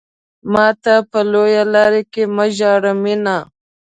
[0.53, 3.37] ماته په لويه لار کې مه ژاړه مينه.